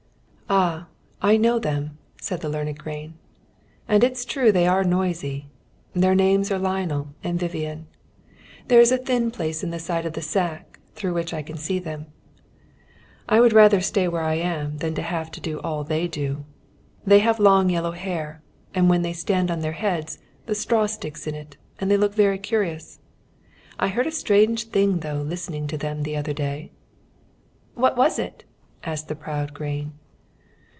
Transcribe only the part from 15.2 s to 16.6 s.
to do all they do.